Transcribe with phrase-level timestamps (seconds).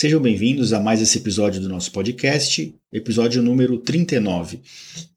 [0.00, 4.60] Sejam bem-vindos a mais esse episódio do nosso podcast, episódio número 39.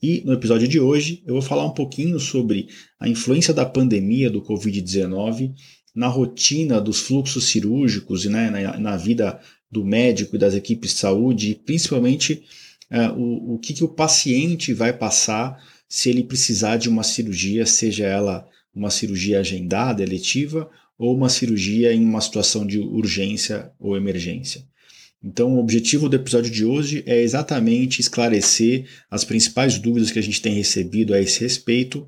[0.02, 2.68] E no episódio de hoje eu vou falar um pouquinho sobre
[2.99, 5.54] a influência da pandemia do Covid-19
[5.94, 9.39] na rotina dos fluxos cirúrgicos e né, na, na, vida
[9.70, 12.41] do médico e das equipes de saúde, e principalmente
[12.89, 17.68] uh, o, o que, que o paciente vai passar se ele precisar de uma cirurgia,
[17.68, 20.68] seja ela uma cirurgia agendada, eletiva,
[20.98, 24.71] ou uma cirurgia em uma situação de urgência ou emergência.
[25.24, 30.24] Então, o objetivo do episódio de hoje é exatamente esclarecer as principais dúvidas que a
[30.24, 32.08] gente tem recebido a esse respeito.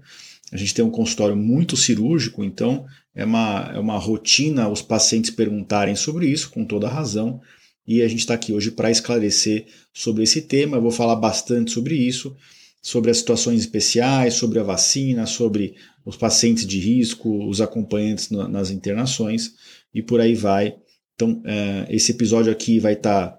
[0.52, 5.30] A gente tem um consultório muito cirúrgico, então é uma, é uma rotina os pacientes
[5.30, 7.40] perguntarem sobre isso, com toda razão,
[7.88, 10.77] e a gente está aqui hoje para esclarecer sobre esse tema.
[10.77, 12.35] Eu vou falar bastante sobre isso,
[12.82, 18.71] sobre as situações especiais, sobre a vacina, sobre os pacientes de risco, os acompanhantes nas
[18.71, 19.54] internações
[19.93, 20.76] e por aí vai.
[21.16, 23.38] Então, é, esse episódio aqui vai estar tá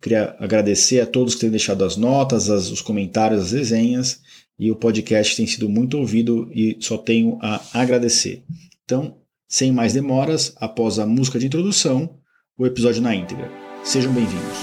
[0.00, 4.20] Queria agradecer a todos que têm deixado as notas, as, os comentários, as resenhas.
[4.58, 8.42] E o podcast tem sido muito ouvido e só tenho a agradecer.
[8.84, 9.16] Então,
[9.52, 12.18] sem mais demoras, após a música de introdução,
[12.56, 13.50] o episódio na íntegra.
[13.84, 14.56] Sejam bem-vindos.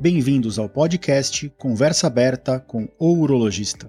[0.00, 3.88] Bem-vindos ao podcast Conversa Aberta com o Urologista.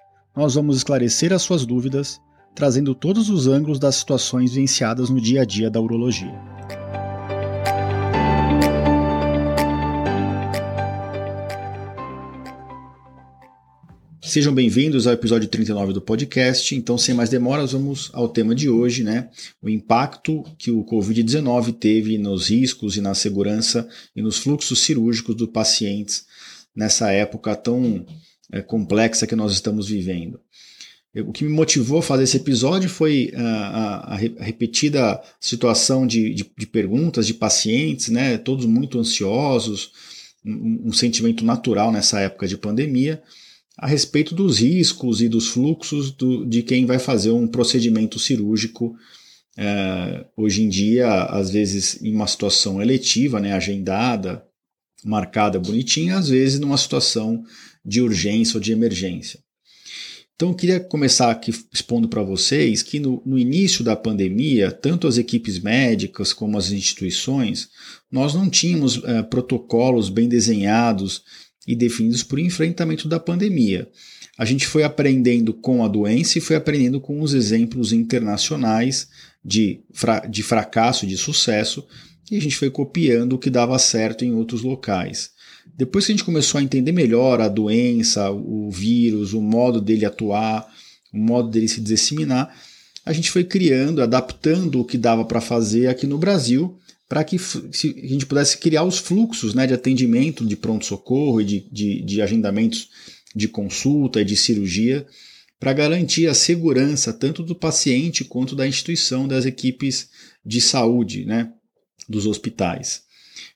[0.35, 2.21] nós vamos esclarecer as suas dúvidas,
[2.55, 6.33] trazendo todos os ângulos das situações vivenciadas no dia a dia da urologia.
[14.21, 16.73] Sejam bem-vindos ao episódio 39 do podcast.
[16.73, 19.29] Então, sem mais demoras, vamos ao tema de hoje, né?
[19.61, 25.35] O impacto que o Covid-19 teve nos riscos e na segurança e nos fluxos cirúrgicos
[25.35, 26.25] dos pacientes
[26.73, 28.05] nessa época tão
[28.51, 30.39] é, complexa que nós estamos vivendo.
[31.25, 36.33] O que me motivou a fazer esse episódio foi a, a, a repetida situação de,
[36.33, 38.37] de, de, perguntas de pacientes, né?
[38.37, 39.91] Todos muito ansiosos,
[40.45, 43.21] um, um sentimento natural nessa época de pandemia
[43.77, 48.95] a respeito dos riscos e dos fluxos do, de quem vai fazer um procedimento cirúrgico
[49.57, 54.45] é, hoje em dia, às vezes em uma situação eletiva, né, agendada,
[55.03, 57.43] marcada, bonitinha, às vezes numa situação
[57.83, 59.39] de urgência ou de emergência.
[60.35, 65.07] Então, eu queria começar aqui expondo para vocês que no, no, início da pandemia, tanto
[65.07, 67.69] as equipes médicas como as instituições,
[68.11, 71.21] nós não tínhamos é, protocolos bem desenhados
[71.67, 73.87] e definidos por enfrentamento da pandemia.
[74.35, 79.09] A gente foi aprendendo com a doença e foi aprendendo com os exemplos internacionais
[79.45, 81.85] de, fra de fracasso e de sucesso,
[82.31, 85.29] e a gente foi copiando o que dava certo em outros locais.
[85.75, 90.05] Depois que a gente começou a entender melhor a doença, o vírus, o modo dele
[90.05, 90.67] atuar,
[91.13, 92.55] o modo dele se disseminar,
[93.05, 96.77] a gente foi criando, adaptando o que dava para fazer aqui no Brasil
[97.11, 101.59] para que a gente pudesse criar os fluxos né, de atendimento de pronto-socorro e de,
[101.69, 102.87] de, de agendamentos
[103.35, 105.05] de consulta e de cirurgia
[105.59, 110.09] para garantir a segurança tanto do paciente quanto da instituição, das equipes
[110.45, 111.51] de saúde, né,
[112.07, 113.03] dos hospitais.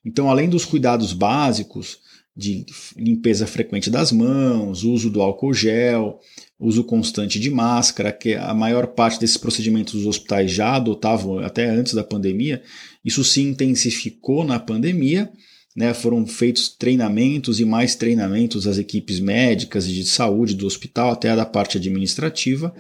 [0.04, 2.00] Então, além dos cuidados básicos
[2.36, 2.66] de
[2.98, 6.20] limpeza frequente das mãos, uso do álcool gel,
[6.60, 11.70] uso constante de máscara, que a maior parte desses procedimentos os hospitais já adotavam até
[11.70, 12.62] antes da pandemia,
[13.04, 15.32] isso se intensificou na pandemia,
[15.76, 21.12] né, foram feitos treinamentos e mais treinamentos às equipes médicas e de saúde do hospital,
[21.12, 22.74] até a da parte administrativa,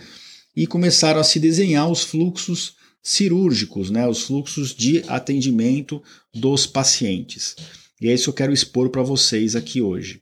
[0.55, 6.01] e começaram a se desenhar os fluxos cirúrgicos, né, os fluxos de atendimento
[6.33, 7.55] dos pacientes.
[8.05, 10.21] E é isso que eu quero expor para vocês aqui hoje.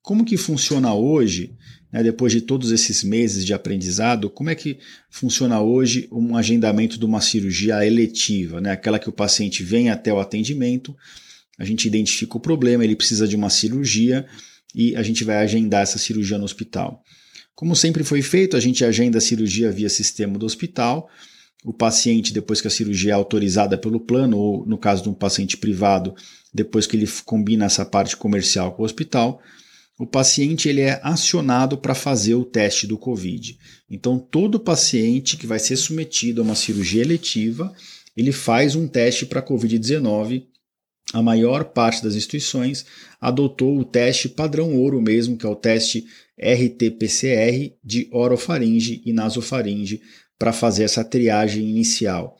[0.00, 1.56] Como que funciona hoje
[1.92, 4.78] né, depois de todos esses meses de aprendizado, como é que
[5.10, 10.12] funciona hoje um agendamento de uma cirurgia eletiva, né, aquela que o paciente vem até
[10.12, 10.96] o atendimento,
[11.58, 14.24] a gente identifica o problema, ele precisa de uma cirurgia
[14.72, 17.02] e a gente vai agendar essa cirurgia no hospital.
[17.56, 21.10] Como sempre foi feito, a gente agenda a cirurgia via sistema do hospital.
[21.66, 25.12] O paciente, depois que a cirurgia é autorizada pelo plano, ou no caso de um
[25.12, 26.14] paciente privado,
[26.54, 29.42] depois que ele combina essa parte comercial com o hospital,
[29.98, 33.58] o paciente ele é acionado para fazer o teste do COVID.
[33.90, 37.74] Então, todo paciente que vai ser submetido a uma cirurgia eletiva,
[38.16, 40.44] ele faz um teste para COVID-19.
[41.12, 42.86] A maior parte das instituições
[43.20, 46.06] adotou o teste padrão ouro mesmo, que é o teste
[46.38, 50.00] RT-PCR de orofaringe e nasofaringe
[50.38, 52.36] para fazer essa triagem inicial.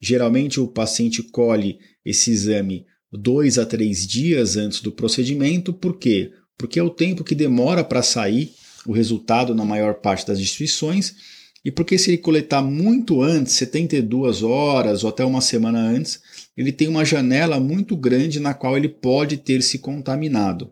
[0.00, 6.32] Geralmente o paciente colhe esse exame dois a três dias antes do procedimento, por quê?
[6.62, 8.54] porque é o tempo que demora para sair
[8.86, 11.16] o resultado na maior parte das instituições,
[11.64, 16.20] e porque se ele coletar muito antes, 72 horas ou até uma semana antes,
[16.56, 20.70] ele tem uma janela muito grande na qual ele pode ter se contaminado.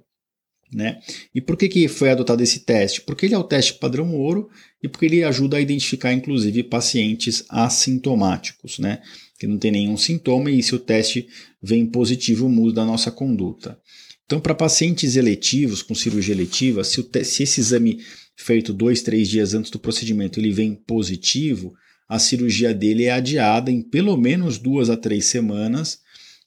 [0.72, 1.00] Né?
[1.34, 3.00] E por que, que foi adotado esse teste?
[3.00, 4.48] Porque ele é o teste padrão ouro
[4.82, 9.00] e porque ele ajuda a identificar, inclusive, pacientes assintomáticos, né?
[9.40, 11.26] que não tem nenhum sintoma, e se o teste
[11.62, 13.78] vem positivo, muda a nossa conduta.
[14.26, 18.00] Então, para pacientes eletivos, com cirurgia eletiva, se, se, esse exame
[18.36, 21.72] feito dois, três dias antes do procedimento ele vem positivo,
[22.06, 26.00] a cirurgia dele é adiada em pelo menos duas a três semanas,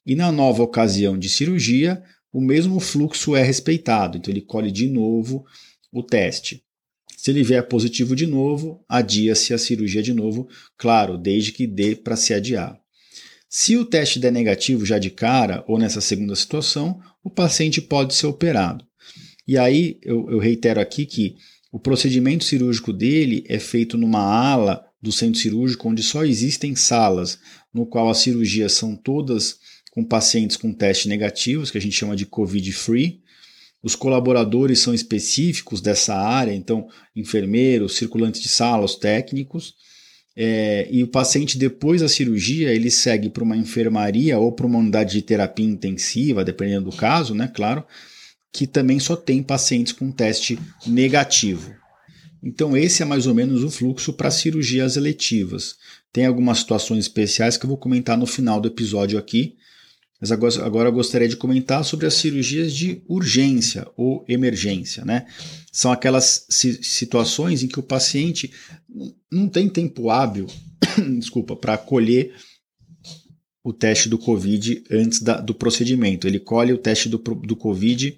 [0.05, 2.01] e na nova ocasião de cirurgia,
[2.33, 4.17] o mesmo fluxo é respeitado.
[4.17, 5.45] Então, ele colhe de novo
[5.91, 6.63] o teste.
[7.15, 11.95] Se ele vier positivo de novo, adia-se a cirurgia de novo, claro, desde que dê
[11.95, 12.77] para se adiar.
[13.47, 18.15] Se o teste der negativo já de cara ou nessa segunda situação, o paciente pode
[18.15, 18.83] ser operado.
[19.47, 21.35] E aí eu, eu reitero aqui que
[21.71, 27.37] o procedimento cirúrgico dele é feito numa ala do centro cirúrgico onde só existem salas,
[27.73, 29.59] no qual as cirurgias são todas
[29.93, 33.21] com pacientes com teste negativos, que a gente chama de COVID-free.
[33.83, 39.75] Os colaboradores são específicos dessa área, então enfermeiros, circulantes de sala, os técnicos.
[40.35, 44.79] É, e o paciente, depois da cirurgia, ele segue para uma enfermaria ou para uma
[44.79, 47.47] unidade de terapia intensiva, dependendo do caso, né?
[47.53, 47.85] Claro,
[48.51, 50.57] que também só tem pacientes com teste
[50.87, 51.71] negativo.
[52.41, 55.75] Então, esse é mais ou menos o fluxo para cirurgias eletivas.
[56.11, 59.55] Tem algumas situações especiais que eu vou comentar no final do episódio aqui,
[60.23, 65.03] mas agora, eu gostaria de comentar sobre as cirurgias de urgência ou emergência.
[65.03, 65.25] Né?
[65.69, 68.49] São aquelas situações em que o paciente
[69.29, 70.47] não tem tempo hábil
[71.19, 72.33] desculpa, para colher
[73.63, 76.25] o teste do Covid antes da, do procedimento.
[76.25, 78.17] Ele colhe o teste do, do Covid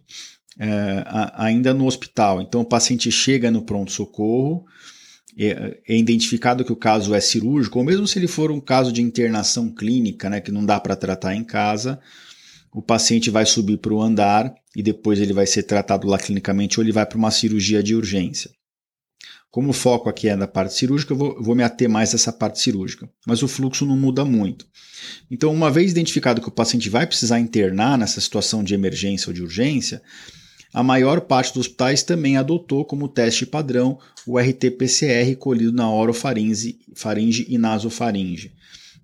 [0.60, 1.04] é,
[1.34, 2.40] ainda no hospital.
[2.40, 4.66] Então o paciente chega no pronto-socorro,
[5.38, 8.92] é, é, identificado que o caso é cirúrgico, ou mesmo se ele for um caso
[8.92, 12.00] de internação clínica, né, que não dá para tratar em casa,
[12.74, 16.80] o paciente vai subir para o andar e depois ele vai ser tratado lá clinicamente
[16.80, 18.52] ou ele vai para uma cirurgia de urgência.
[19.50, 22.16] Como o foco aqui é na parte cirúrgica, eu vou, vou me ater mais a
[22.16, 24.66] essa parte cirúrgica, mas o fluxo não muda muito.
[25.32, 29.34] Então, uma vez identificado que o paciente vai precisar internar nessa situação de emergência ou
[29.34, 30.02] de urgência,
[30.76, 36.78] a maior parte dos hospitais também adotou como teste padrão o RT-PCR colhido na orofaringe
[36.94, 38.52] faringe e nasofaringe.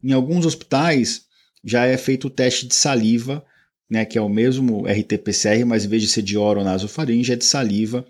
[0.03, 1.27] Em alguns hospitais
[1.63, 3.41] já é feito o teste de saliva,
[3.89, 7.31] né, que é o mesmo RT-PCR, mas em vez de ser de oro ou nasofaringe,
[7.31, 8.05] é de saliva.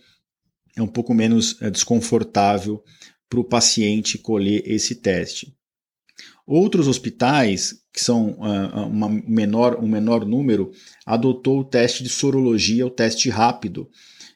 [0.75, 2.84] É um pouco menos é, desconfortável
[3.30, 5.56] para o paciente colher esse teste.
[6.46, 10.72] Outros hospitais, que são uh, uma menor, um menor número,
[11.06, 13.90] adotou o teste de sorologia, o teste rápido,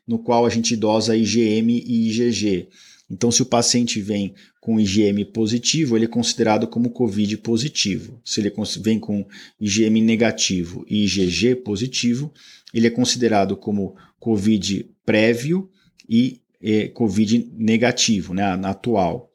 [0.07, 2.69] no qual a gente dosa IgM e IgG.
[3.09, 8.19] Então, se o paciente vem com IgM positivo, ele é considerado como COVID positivo.
[8.25, 9.25] Se ele vem com
[9.59, 12.33] IgM negativo e IgG positivo,
[12.73, 15.69] ele é considerado como COVID prévio
[16.09, 19.31] e eh, COVID negativo, né, atual.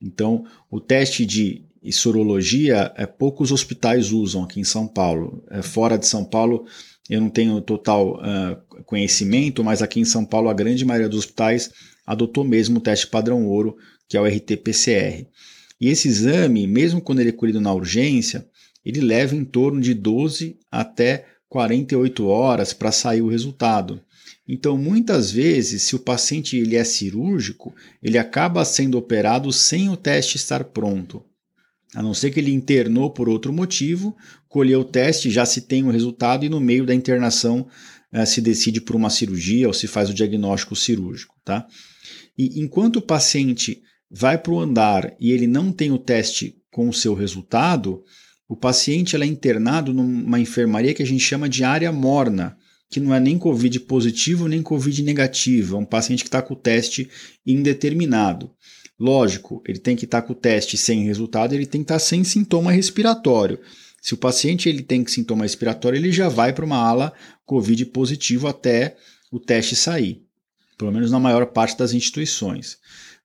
[0.00, 5.44] Então, o teste de e sorologia, é, poucos hospitais usam aqui em São Paulo.
[5.50, 6.64] É, fora de São Paulo,
[7.10, 11.18] eu não tenho total uh, conhecimento, mas aqui em São Paulo, a grande maioria dos
[11.18, 11.70] hospitais
[12.06, 13.76] adotou mesmo o teste padrão ouro,
[14.08, 15.26] que é o RT-PCR.
[15.78, 18.46] E esse exame, mesmo quando ele é colhido na urgência,
[18.82, 24.00] ele leva em torno de 12 até 48 horas para sair o resultado.
[24.48, 29.96] Então, muitas vezes, se o paciente ele é cirúrgico, ele acaba sendo operado sem o
[29.96, 31.22] teste estar pronto.
[31.94, 34.16] A não ser que ele internou por outro motivo,
[34.48, 37.68] colheu o teste, já se tem o resultado e no meio da internação
[38.12, 41.34] uh, se decide por uma cirurgia ou se faz o diagnóstico cirúrgico.
[41.44, 41.66] Tá?
[42.36, 46.88] E enquanto o paciente vai para o andar e ele não tem o teste com
[46.88, 48.02] o seu resultado,
[48.48, 52.56] o paciente é internado numa enfermaria que a gente chama de área morna,
[52.90, 56.54] que não é nem Covid positivo nem Covid negativo, é um paciente que está com
[56.54, 57.08] o teste
[57.46, 58.50] indeterminado.
[58.98, 61.94] Lógico, ele tem que estar tá com o teste sem resultado, ele tem que estar
[61.96, 63.58] tá sem sintoma respiratório.
[64.00, 67.12] Se o paciente ele tem sintoma respiratório, ele já vai para uma ala
[67.46, 68.96] COVID positivo até
[69.32, 70.22] o teste sair,
[70.78, 72.78] pelo menos na maior parte das instituições.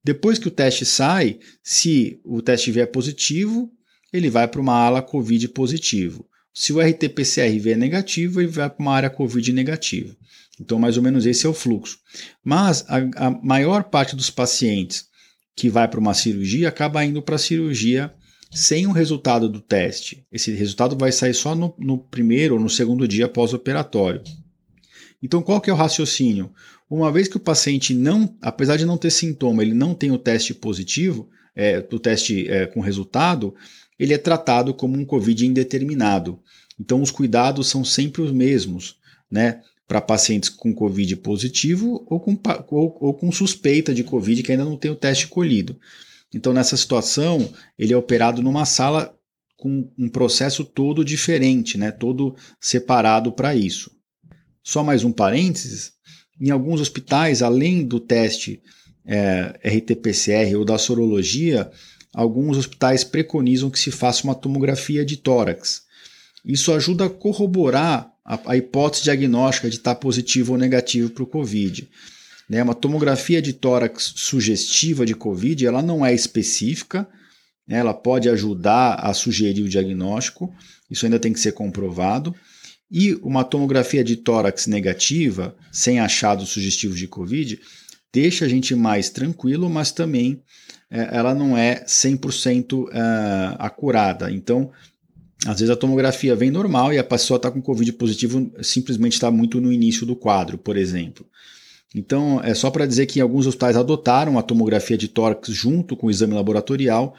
[0.04, 3.72] Depois que o teste sai, se o teste vier positivo,
[4.12, 6.26] ele vai para uma ala COVID positivo.
[6.54, 10.16] Se o RT-PCR vier negativo, ele vai para uma área COVID negativa.
[10.60, 12.00] Então, mais ou menos esse é o fluxo.
[12.44, 15.09] Mas a, a maior parte dos pacientes
[15.62, 18.14] que vai para uma cirurgia acaba indo para a cirurgia
[18.52, 20.26] sem o resultado do teste.
[20.32, 24.22] Esse resultado vai sair só no, no primeiro ou no segundo dia pós-operatório.
[25.22, 26.52] Então, qual que é o raciocínio?
[26.90, 30.18] Uma vez que o paciente não, apesar de não ter sintoma, ele não tem o
[30.18, 33.54] teste positivo, é, o teste é, com resultado,
[34.00, 36.40] ele é tratado como um COVID indeterminado.
[36.80, 38.98] Então, os cuidados são sempre os mesmos,
[39.30, 39.62] né?
[39.90, 44.64] Para pacientes com COVID positivo ou com, ou, ou com suspeita de COVID que ainda
[44.64, 45.76] não tem o teste colhido.
[46.34, 49.18] Então, nessa situação, ele é operado numa sala
[49.58, 51.92] com um processo todo diferente, né?
[51.92, 53.92] todo separado para isso.
[54.64, 55.94] Só mais um parênteses:
[56.40, 58.62] em alguns hospitais, além do teste
[59.06, 61.70] é, RT-PCR ou da sorologia,
[62.14, 65.89] alguns hospitais preconizam que se faça uma tomografia de tórax.
[66.50, 71.28] Isso ajuda a corroborar a, a hipótese diagnóstica de estar positivo ou negativo para o
[71.28, 71.88] COVID.
[72.50, 72.64] Né?
[72.64, 77.08] Uma tomografia de tórax sugestiva de COVID ela não é específica,
[77.68, 77.78] né?
[77.78, 80.52] ela pode ajudar a sugerir o diagnóstico,
[80.90, 82.34] isso ainda tem que ser comprovado.
[82.90, 87.60] E uma tomografia de tórax negativa, sem achados sugestivos de COVID,
[88.12, 90.42] deixa a gente mais tranquilo, mas também
[90.90, 94.32] é, ela não é 100% uh, é, acurada.
[94.32, 94.72] Então,
[95.46, 99.32] às vezes a tomografia vem normal e a pessoa está com Covid positivo, simplesmente está
[99.32, 101.26] muito no início do quadro, por exemplo.
[101.96, 106.08] Então, é só para dizer que alguns hospitais adotaram a tomografia de tórax junto com
[106.08, 107.16] o exame laboratorial,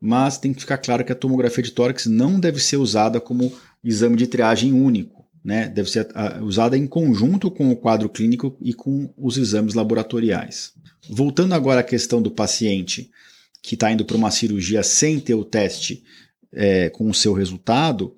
[0.00, 3.52] mas tem que ficar claro que a tomografia de tórax não deve ser usada como
[3.82, 5.68] exame de triagem único, né?
[5.68, 6.08] Deve ser
[6.42, 10.72] usada em conjunto com o quadro clínico e com os exames laboratoriais.
[11.08, 13.10] Voltando agora à questão do paciente
[13.62, 16.02] que está indo para uma cirurgia sem ter o teste
[16.52, 18.14] é, com o seu resultado,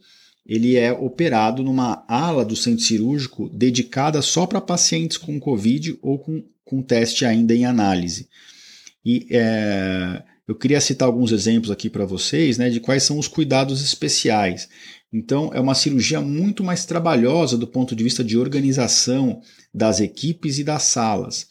[0.47, 6.19] ele é operado numa ala do centro cirúrgico dedicada só para pacientes com Covid ou
[6.19, 8.29] com, com teste ainda em análise.
[9.05, 13.27] E é, eu queria citar alguns exemplos aqui para vocês né, de quais são os
[13.29, 14.69] cuidados especiais.
[15.13, 19.41] Então, é uma cirurgia muito mais trabalhosa do ponto de vista de organização
[19.73, 21.47] das equipes e das salas.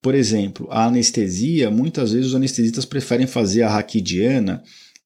[0.00, 4.62] Por exemplo, a anestesia, muitas vezes os anestesistas preferem fazer a raquidiana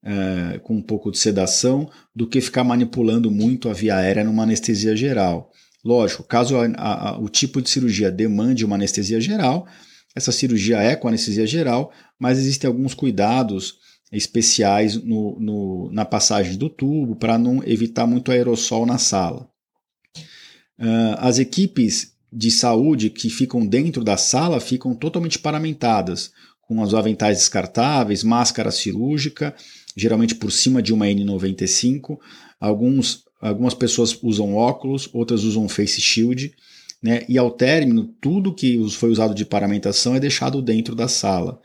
[0.07, 4.45] é, com um pouco de sedação do que ficar manipulando muito a via aérea numa
[4.45, 5.51] anestesia geral.
[5.85, 9.67] Lógico, caso a, a, o tipo de cirurgia demande uma anestesia geral,
[10.15, 13.75] essa cirurgia é com anestesia geral, mas existem alguns cuidados
[14.13, 19.49] especiais no, no, na passagem do tubo para não evitar muito aerossol na sala.
[20.79, 26.31] Uh, as equipes de saúde que ficam dentro da sala ficam totalmente paramentadas,
[26.63, 29.55] com as aventais descartáveis, máscara cirúrgica,
[29.97, 32.19] geralmente por cima de uma N95.
[32.61, 36.55] Alguns, algumas pessoas usam óculos, outras usam face shield.
[37.03, 37.25] Né?
[37.29, 41.59] E ao término, tudo que foi usado de paramentação é deixado dentro da sala.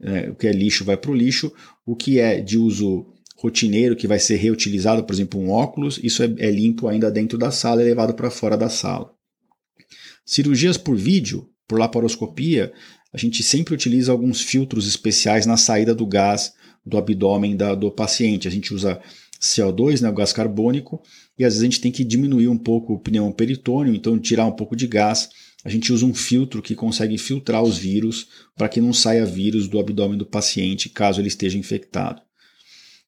[0.00, 1.52] É, o que é lixo vai para o lixo,
[1.86, 6.22] o que é de uso rotineiro, que vai ser reutilizado, por exemplo, um óculos, isso
[6.22, 9.12] é, é limpo ainda dentro da sala e levado para fora da sala.
[10.24, 12.72] Cirurgias por vídeo, por laparoscopia,
[13.12, 16.52] a gente sempre utiliza alguns filtros especiais na saída do gás
[16.84, 18.48] do abdômen da, do paciente.
[18.48, 19.00] A gente usa
[19.40, 21.02] CO2, né, o gás carbônico,
[21.38, 24.46] e às vezes a gente tem que diminuir um pouco o pneu peritônio, então tirar
[24.46, 25.28] um pouco de gás.
[25.64, 29.66] A gente usa um filtro que consegue filtrar os vírus para que não saia vírus
[29.66, 32.20] do abdômen do paciente caso ele esteja infectado.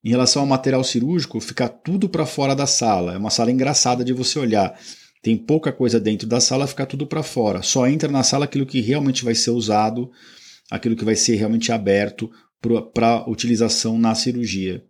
[0.03, 3.15] Em relação ao material cirúrgico, fica tudo para fora da sala.
[3.15, 4.79] É uma sala engraçada de você olhar
[5.27, 7.61] tem pouca coisa dentro da sala, fica tudo para fora.
[7.61, 10.09] Só entra na sala aquilo que realmente vai ser usado,
[10.71, 12.31] aquilo que vai ser realmente aberto
[12.93, 14.85] para utilização na cirurgia.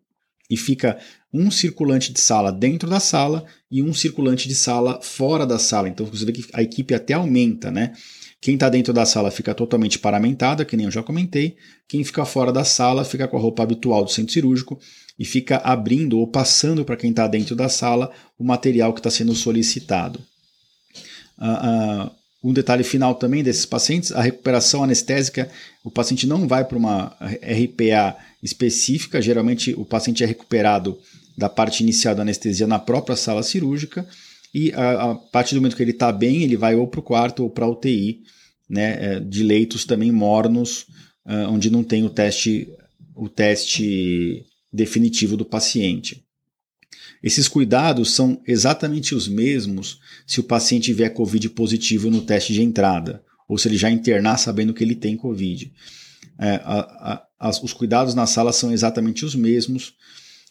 [0.49, 0.99] E fica
[1.33, 5.89] um circulante de sala dentro da sala e um circulante de sala fora da sala.
[5.89, 7.93] Então você vê que a equipe até aumenta, né?
[8.41, 11.57] Quem está dentro da sala fica totalmente paramentada, que nem eu já comentei.
[11.89, 14.79] Quem fica fora da sala fica com a roupa habitual do centro cirúrgico
[15.19, 19.11] e fica abrindo ou passando para quem está dentro da sala o material que está
[19.11, 20.21] sendo solicitado.
[21.39, 22.11] Uh, uh,
[22.43, 25.51] um detalhe final também desses pacientes, a recuperação anestésica,
[25.85, 30.99] o paciente não vai para uma RPA específica, geralmente o paciente é recuperado
[31.37, 34.07] da parte inicial da anestesia na própria sala cirúrgica,
[34.55, 37.03] e a, a partir do momento que ele está bem, ele vai ou para o
[37.03, 38.23] quarto ou para a UTI,
[38.69, 40.87] né, é, de leitos também mornos,
[41.27, 42.69] uh, onde não tem o teste,
[43.15, 46.26] o teste definitivo do paciente.
[47.27, 52.63] Esses cuidados são exatamente os mesmos se o paciente vier Covid positivo no teste de
[52.63, 55.73] entrada, ou se ele já internar sabendo que ele tem Covid.
[56.39, 59.95] É, a, a, os cuidados na sala são exatamente os mesmos.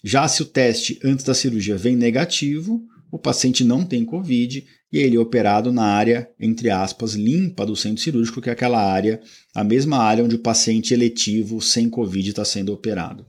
[0.03, 4.97] Já se o teste antes da cirurgia vem negativo, o paciente não tem Covid e
[4.97, 9.21] ele é operado na área, entre aspas, limpa do centro cirúrgico, que é aquela área,
[9.53, 13.25] a mesma área onde o paciente eletivo sem Covid está sendo operado.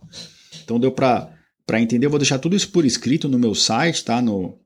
[0.65, 1.36] Então deu para
[1.75, 4.23] entender, eu vou deixar tudo isso por escrito no meu site, tá?
[4.23, 4.57] No,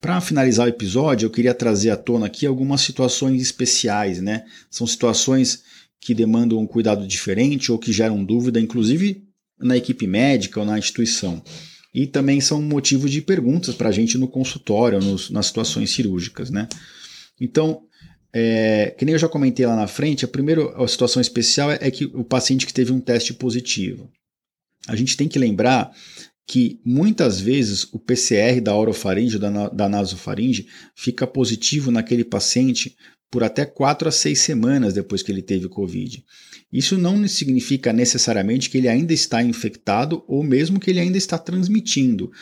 [0.00, 4.46] Para finalizar o episódio, eu queria trazer à tona aqui algumas situações especiais, né?
[4.70, 5.62] São situações
[6.00, 9.22] que demandam um cuidado diferente ou que geram dúvida, inclusive
[9.58, 11.42] na equipe médica ou na instituição.
[11.92, 16.48] E também são motivo de perguntas para a gente no consultório, nos, nas situações cirúrgicas,
[16.48, 16.66] né?
[17.38, 17.82] Então,
[18.32, 21.78] é, que nem eu já comentei lá na frente, a primeira a situação especial é,
[21.82, 24.10] é que o paciente que teve um teste positivo.
[24.88, 25.92] A gente tem que lembrar
[26.50, 30.66] que muitas vezes o PCR da orofaringe, da, da nasofaringe,
[30.96, 32.96] fica positivo naquele paciente
[33.30, 36.24] por até 4 a 6 semanas depois que ele teve Covid.
[36.72, 41.38] Isso não significa necessariamente que ele ainda está infectado ou mesmo que ele ainda está
[41.38, 42.32] transmitindo.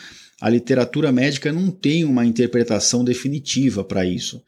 [0.41, 4.41] A literatura médica não tem uma interpretação definitiva para isso.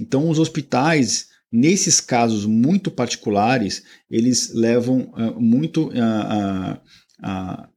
[0.00, 6.80] Então, os hospitais, nesses casos muito particulares, eles levam uh, muito uh,
[7.20, 7.68] a,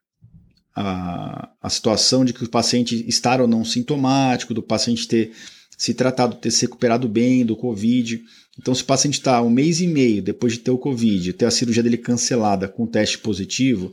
[0.75, 5.31] a, a situação de que o paciente estar ou não sintomático, do paciente ter
[5.77, 8.21] se tratado, ter se recuperado bem do Covid.
[8.59, 11.45] Então, se o paciente está um mês e meio depois de ter o Covid, ter
[11.45, 13.91] a cirurgia dele cancelada com teste positivo,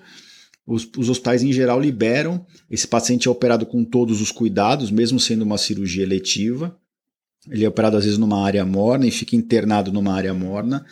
[0.67, 2.45] os, os, hospitais em geral liberam.
[2.71, 6.77] Esse paciente é operado com todos os cuidados, mesmo sendo uma cirurgia eletiva.
[7.49, 10.85] Ele é operado às vezes numa área morna e fica internado numa área morna,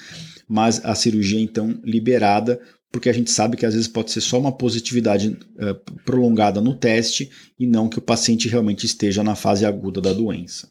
[0.48, 2.58] mas a cirurgia então liberada,
[2.90, 5.74] porque a gente sabe que às vezes pode ser só uma positividade uh,
[6.04, 10.70] prolongada no teste e não que o paciente realmente esteja na fase aguda da doença.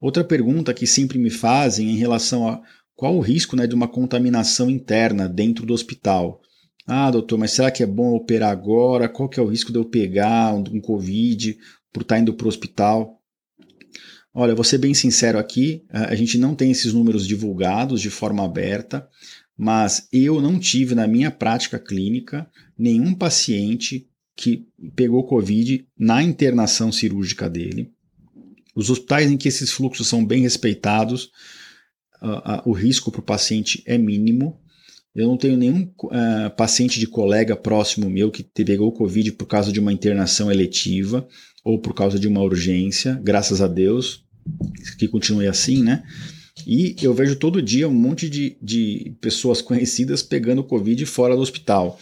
[0.00, 2.60] Outra pergunta que sempre me fazem é em relação a
[2.94, 6.40] qual o risco né, de uma contaminação interna dentro do hospital.
[6.86, 9.08] Ah, doutor, mas será que é bom operar agora?
[9.08, 11.56] Qual que é o risco de eu pegar um, um Covid
[11.92, 13.20] por estar indo para o hospital?
[14.34, 18.42] Olha, vou ser bem sincero aqui, a gente não tem esses números divulgados de forma
[18.42, 19.06] aberta,
[19.62, 26.90] mas eu não tive na minha prática clínica nenhum paciente que pegou Covid na internação
[26.90, 27.92] cirúrgica dele.
[28.74, 31.30] Os hospitais em que esses fluxos são bem respeitados,
[32.20, 34.60] uh, uh, o risco para o paciente é mínimo.
[35.14, 39.70] Eu não tenho nenhum uh, paciente de colega próximo meu que pegou Covid por causa
[39.70, 41.24] de uma internação eletiva
[41.64, 44.24] ou por causa de uma urgência, graças a Deus,
[44.98, 46.02] que continue assim, né?
[46.66, 51.42] E eu vejo todo dia um monte de, de pessoas conhecidas pegando Covid fora do
[51.42, 51.98] hospital.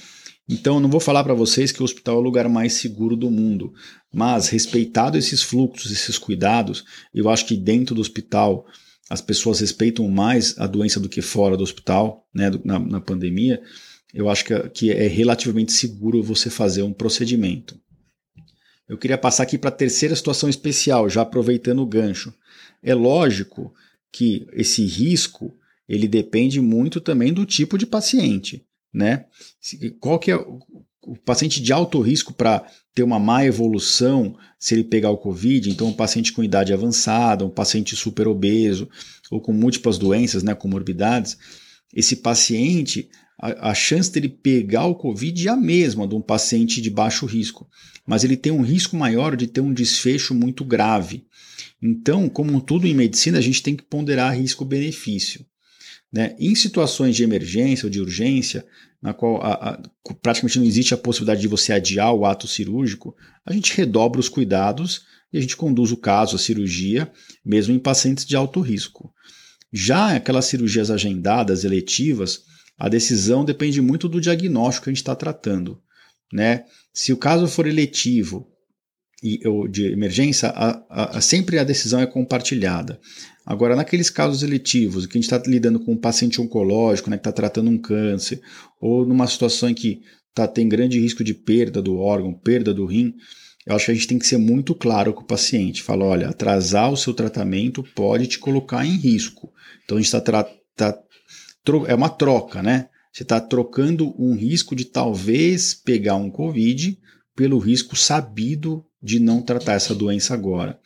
[0.48, 3.30] Então, não vou falar para vocês que o hospital é o lugar mais seguro do
[3.30, 3.72] mundo,
[4.12, 8.66] mas respeitado esses fluxos, esses cuidados, eu acho que dentro do hospital
[9.08, 13.62] as pessoas respeitam mais a doença do que fora do hospital, né, na, na pandemia.
[14.12, 17.78] Eu acho que, que é relativamente seguro você fazer um procedimento.
[18.88, 22.34] Eu queria passar aqui para a terceira situação especial, já aproveitando o gancho.
[22.82, 23.72] É lógico
[24.12, 25.56] que esse risco
[25.88, 29.24] ele depende muito também do tipo de paciente, né?
[29.98, 34.84] Qual que é o paciente de alto risco para ter uma má evolução se ele
[34.84, 38.88] pegar o COVID, então um paciente com idade avançada, um paciente super obeso
[39.30, 41.38] ou com múltiplas doenças, né, comorbidades,
[41.94, 43.08] esse paciente
[43.40, 47.24] a, a chance dele pegar o Covid é a mesma de um paciente de baixo
[47.24, 47.66] risco,
[48.06, 51.24] mas ele tem um risco maior de ter um desfecho muito grave.
[51.82, 55.44] Então, como tudo em medicina, a gente tem que ponderar risco-benefício.
[56.12, 56.34] Né?
[56.38, 58.66] Em situações de emergência ou de urgência,
[59.00, 59.82] na qual a, a,
[60.20, 63.16] praticamente não existe a possibilidade de você adiar o ato cirúrgico,
[63.46, 67.10] a gente redobra os cuidados e a gente conduz o caso, a cirurgia,
[67.44, 69.12] mesmo em pacientes de alto risco.
[69.72, 72.42] Já aquelas cirurgias agendadas, eletivas,
[72.76, 75.80] a decisão depende muito do diagnóstico que a gente está tratando.
[76.32, 76.64] Né?
[76.92, 78.50] Se o caso for eletivo
[79.22, 82.98] e, ou de emergência, a, a, a, sempre a decisão é compartilhada.
[83.44, 87.20] Agora, naqueles casos eletivos, que a gente está lidando com um paciente oncológico, né, que
[87.20, 88.40] está tratando um câncer,
[88.80, 90.02] ou numa situação em que
[90.34, 93.14] tá, tem grande risco de perda do órgão, perda do rim,
[93.66, 95.82] eu acho que a gente tem que ser muito claro com o paciente.
[95.82, 99.52] Fala, olha, atrasar o seu tratamento pode te colocar em risco.
[99.84, 100.20] Então a gente está
[100.76, 100.98] tá,
[101.86, 102.88] é uma troca, né?
[103.12, 106.98] Você está trocando um risco de talvez pegar um Covid
[107.34, 110.78] pelo risco sabido de não tratar essa doença agora.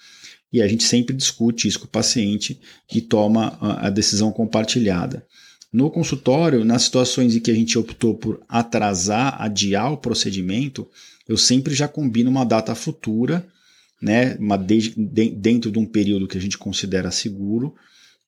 [0.52, 2.60] E a gente sempre discute isso com o paciente
[2.92, 5.26] e toma a decisão compartilhada.
[5.72, 10.88] No consultório, nas situações em que a gente optou por atrasar, adiar o procedimento,
[11.28, 13.44] eu sempre já combino uma data futura,
[14.00, 17.74] né, uma de, de, dentro de um período que a gente considera seguro,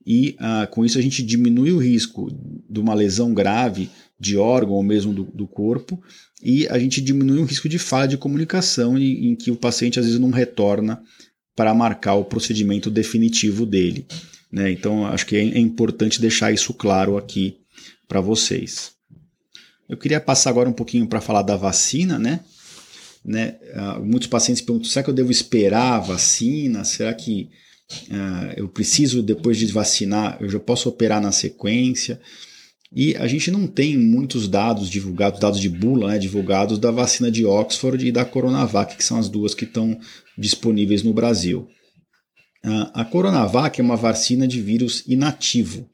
[0.06, 2.30] e uh, com isso a gente diminui o risco
[2.70, 6.00] de uma lesão grave de órgão ou mesmo do, do corpo,
[6.42, 9.98] e a gente diminui o risco de falha de comunicação em, em que o paciente
[9.98, 11.02] às vezes não retorna
[11.56, 14.06] para marcar o procedimento definitivo dele.
[14.52, 14.70] Né?
[14.70, 17.56] Então, acho que é, é importante deixar isso claro aqui
[18.06, 18.92] para vocês.
[19.88, 22.40] Eu queria passar agora um pouquinho para falar da vacina, né?
[23.24, 23.56] né?
[23.74, 26.84] Uh, muitos pacientes perguntam: será que eu devo esperar a vacina?
[26.84, 27.48] Será que
[28.10, 32.20] uh, eu preciso, depois de vacinar, eu já posso operar na sequência?
[32.92, 37.30] E a gente não tem muitos dados divulgados, dados de bula, né, divulgados da vacina
[37.30, 39.98] de Oxford e da Coronavac, que são as duas que estão
[40.38, 41.68] disponíveis no Brasil.
[42.94, 45.88] A Coronavac é uma vacina de vírus inativo,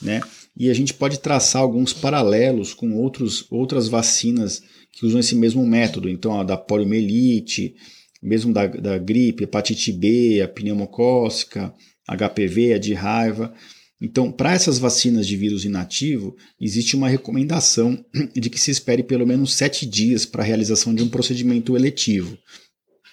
[0.00, 0.20] né?
[0.54, 4.60] E a gente pode traçar alguns paralelos com outros, outras vacinas
[4.92, 6.08] que usam esse mesmo método.
[6.08, 7.74] Então, a da poliomielite,
[8.22, 11.72] mesmo da, da gripe, hepatite B, a pneumocócica,
[12.06, 13.52] HPV, a de raiva.
[14.00, 18.04] Então, para essas vacinas de vírus inativo, existe uma recomendação
[18.34, 22.38] de que se espere pelo menos sete dias para a realização de um procedimento eletivo.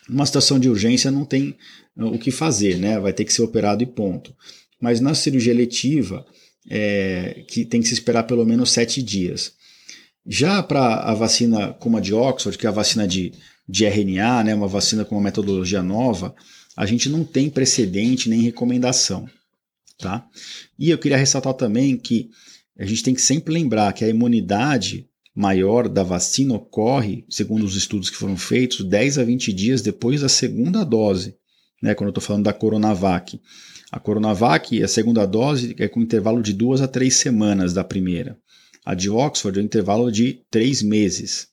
[0.07, 1.55] Numa situação de urgência não tem
[1.97, 2.99] uh, o que fazer, né?
[2.99, 4.35] vai ter que ser operado e ponto.
[4.79, 6.23] Mas na cirurgia eletiva,
[6.69, 9.53] é, que tem que se esperar pelo menos sete dias.
[10.27, 13.31] Já para a vacina como a de Oxford, que é a vacina de,
[13.67, 16.35] de RNA, né, uma vacina com uma metodologia nova,
[16.75, 19.27] a gente não tem precedente nem recomendação.
[19.97, 20.27] Tá?
[20.77, 22.29] E eu queria ressaltar também que
[22.77, 27.75] a gente tem que sempre lembrar que a imunidade maior da vacina ocorre, segundo os
[27.75, 31.35] estudos que foram feitos, 10 a 20 dias depois da segunda dose,
[31.81, 33.39] né, quando eu estou falando da Coronavac.
[33.91, 38.37] A Coronavac, a segunda dose, é com intervalo de duas a três semanas da primeira.
[38.85, 41.47] A de Oxford é um intervalo de três meses.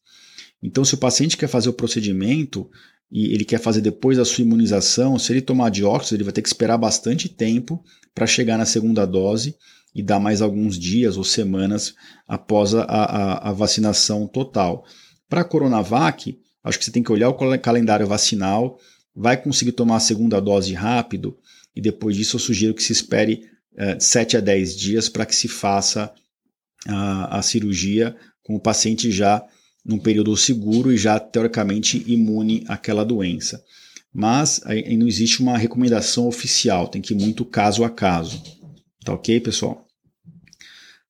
[0.63, 2.71] Então, se o paciente quer fazer o procedimento,
[3.13, 6.41] e ele quer fazer depois da sua imunização, se ele tomar dióxido, ele vai ter
[6.41, 9.55] que esperar bastante tempo para chegar na segunda dose
[9.95, 11.95] e dar mais alguns dias ou semanas
[12.27, 14.87] após a, a, a vacinação total.
[15.29, 18.79] Para a Coronavac, acho que você tem que olhar o calendário vacinal,
[19.15, 21.37] vai conseguir tomar a segunda dose rápido
[21.77, 23.43] e depois disso eu sugiro que se espere
[23.77, 26.11] é, 7 a 10 dias para que se faça
[26.87, 29.45] a, a cirurgia com o paciente já
[29.85, 33.63] num período seguro e já teoricamente imune àquela doença.
[34.13, 38.43] Mas aí não existe uma recomendação oficial, tem que ir muito caso a caso.
[39.05, 39.87] Tá ok, pessoal?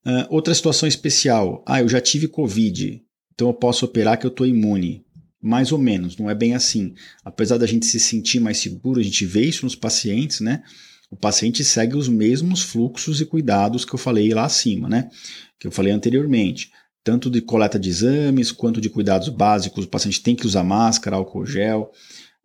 [0.06, 1.62] Uh, outra situação especial.
[1.66, 3.02] Ah, eu já tive Covid,
[3.34, 5.04] então eu posso operar que eu estou imune.
[5.40, 6.94] Mais ou menos, não é bem assim.
[7.24, 10.62] Apesar da gente se sentir mais seguro, a gente vê isso nos pacientes, né?
[11.10, 15.10] O paciente segue os mesmos fluxos e cuidados que eu falei lá acima, né?
[15.58, 16.70] Que eu falei anteriormente
[17.04, 19.84] tanto de coleta de exames quanto de cuidados básicos.
[19.84, 21.90] O paciente tem que usar máscara, álcool gel.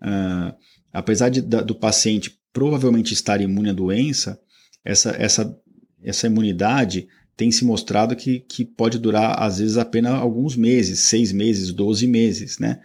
[0.02, 0.56] Uh,
[0.92, 4.40] apesar de, da, do paciente provavelmente estar imune à doença,
[4.84, 5.60] essa, essa,
[6.02, 11.32] essa imunidade tem se mostrado que, que pode durar, às vezes, apenas alguns meses, seis
[11.32, 12.58] meses, 12 meses.
[12.58, 12.80] Né?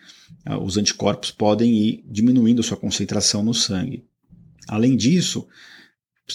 [0.46, 4.04] Uh, os anticorpos podem ir diminuindo sua concentração no sangue.
[4.68, 5.46] Além disso,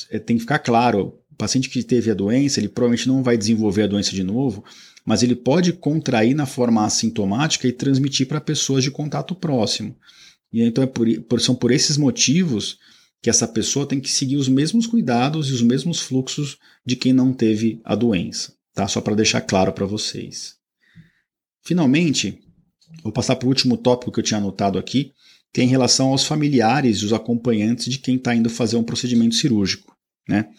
[0.10, 3.38] é, tem que ficar claro, o paciente que teve a doença, ele provavelmente não vai
[3.38, 4.64] desenvolver a doença de novo,
[5.08, 9.96] mas ele pode contrair na forma assintomática e transmitir para pessoas de contato próximo.
[10.52, 12.78] E então é por, são por esses motivos
[13.22, 17.14] que essa pessoa tem que seguir os mesmos cuidados e os mesmos fluxos de quem
[17.14, 18.86] não teve a doença, tá?
[18.86, 20.56] Só para deixar claro para vocês.
[21.64, 22.38] Finalmente,
[23.02, 25.14] vou passar para o último tópico que eu tinha anotado aqui,
[25.54, 28.84] que é em relação aos familiares e os acompanhantes de quem está indo fazer um
[28.84, 29.97] procedimento cirúrgico,
[30.28, 30.50] né?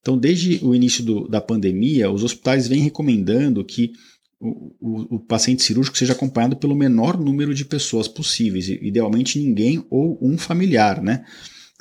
[0.00, 3.92] Então, desde o início do, da pandemia, os hospitais vêm recomendando que
[4.40, 9.86] o, o, o, paciente cirúrgico seja acompanhado pelo menor número de pessoas possíveis, idealmente ninguém
[9.88, 11.24] ou um familiar, né?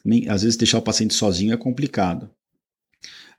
[0.05, 2.29] Nem, às vezes deixar o paciente sozinho é complicado.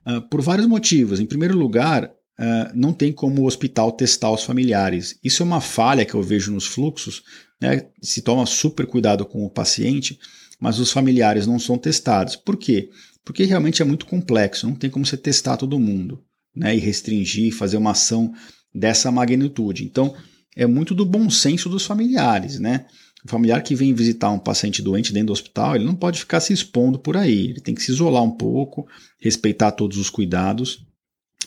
[0.05, 1.21] Uh, por vários motivos.
[1.21, 5.17] Em primeiro lugar, uh, não tem como o hospital testar os familiares.
[5.23, 7.23] Isso é uma falha que eu vejo nos fluxos.
[7.61, 7.87] Né?
[8.01, 10.19] Se toma super cuidado com o paciente,
[10.59, 12.35] mas os familiares não são testados.
[12.35, 12.89] Por quê?
[13.23, 16.23] Porque realmente é muito complexo, não tem como você testar todo mundo
[16.55, 16.75] né?
[16.75, 18.33] e restringir, fazer uma ação
[18.73, 19.83] dessa magnitude.
[19.85, 20.13] Então,
[20.55, 22.85] é muito do bom senso dos familiares, né?
[23.25, 26.41] O familiar que vem visitar um paciente doente dentro do hospital, ele não pode ficar
[26.41, 27.51] se expondo por aí.
[27.51, 28.85] Ele tem que se isolar um pouco,
[29.17, 30.85] respeitar todos os cuidados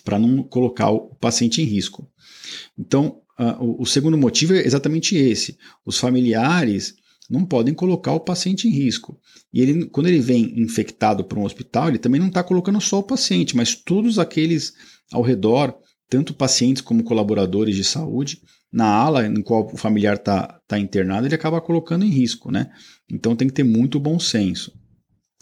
[0.03, 2.09] para não colocar o paciente em risco.
[2.79, 5.59] Então, uh, o, o segundo motivo é exatamente esse.
[5.85, 6.95] Os familiares
[7.31, 9.19] não podem colocar o paciente em risco.
[9.53, 12.99] E ele, quando ele vem infectado para um hospital, ele também não está colocando só
[12.99, 14.73] o paciente, mas todos aqueles
[15.12, 15.77] ao redor,
[16.09, 18.41] tanto pacientes como colaboradores de saúde,
[18.73, 22.71] na ala em qual o familiar está tá internado, ele acaba colocando em risco, né?
[23.11, 24.73] Então tem que ter muito bom senso.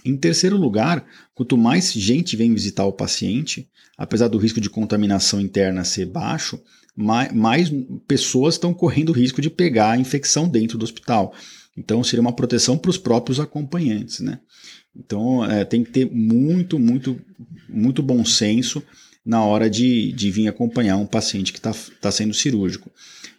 [0.05, 5.41] Em terceiro lugar, quanto mais gente vem visitar o paciente, apesar do risco de contaminação
[5.41, 6.61] interna ser baixo,
[6.95, 7.73] mais, mais
[8.07, 11.35] pessoas estão correndo risco de pegar a infecção dentro do hospital.
[11.77, 14.41] Então seria uma proteção para os próprios acompanhantes, né?
[14.97, 17.21] Então é, tem que ter muito, muito,
[17.69, 18.83] muito bom senso
[19.25, 22.91] na hora de, de vir acompanhar um paciente que está tá sendo cirúrgico.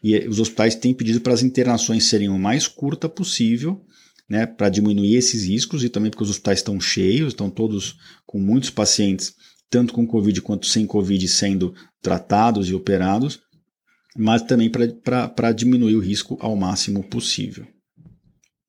[0.03, 3.81] E os hospitais têm pedido para as internações serem o mais curta possível,
[4.27, 7.95] né, para diminuir esses riscos e também porque os hospitais estão cheios, estão todos
[8.25, 9.35] com muitos pacientes,
[9.69, 13.39] tanto com Covid quanto sem Covid, sendo tratados e operados,
[14.17, 17.67] mas também para diminuir o risco ao máximo possível.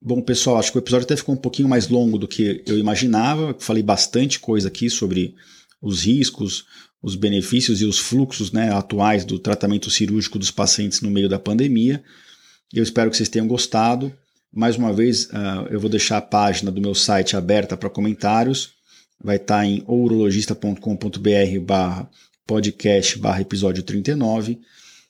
[0.07, 2.79] Bom, pessoal, acho que o episódio até ficou um pouquinho mais longo do que eu
[2.79, 3.57] imaginava.
[3.59, 5.35] Falei bastante coisa aqui sobre
[5.83, 6.65] os riscos,
[7.03, 11.41] os benefícios e os fluxos né, atuais do tratamento cirúrgico dos pacientes no meio da
[11.41, 12.05] pandemia.
[12.73, 14.13] Eu espero que vocês tenham gostado.
[14.55, 18.75] Mais uma vez, uh, eu vou deixar a página do meu site aberta para comentários.
[19.21, 22.09] Vai estar tá em ourologista.com.br barra
[22.47, 24.61] podcast barra episódio 39.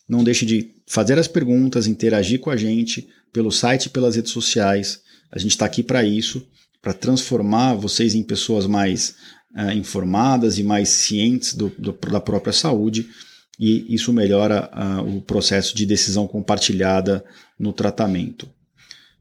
[0.09, 4.33] Não deixe de fazer as perguntas, interagir com a gente pelo site e pelas redes
[4.33, 5.03] sociais.
[5.31, 6.42] A gente está aqui para isso,
[6.81, 9.14] para transformar vocês em pessoas mais
[9.55, 13.07] uh, informadas e mais cientes do, do, da própria saúde,
[13.61, 17.22] e isso melhora uh, o processo de decisão compartilhada
[17.59, 18.49] no tratamento.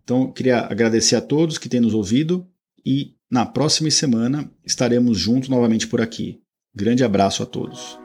[0.02, 2.48] Então, queria agradecer a todos que têm nos ouvido
[2.86, 6.40] e na próxima semana estaremos juntos novamente por aqui.
[6.74, 8.05] Grande abraço a todos.